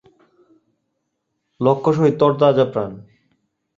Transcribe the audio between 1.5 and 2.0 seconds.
লক্ষ